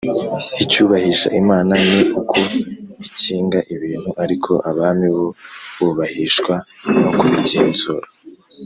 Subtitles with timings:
[0.63, 2.39] icyubahisha imana ni uko
[3.07, 5.27] ikinga ibintu, ariko abami bo
[5.79, 6.55] bubahishwa
[7.01, 8.07] no kubigenzura